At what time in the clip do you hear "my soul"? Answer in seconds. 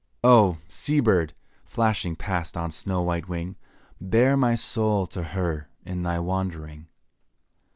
4.35-5.05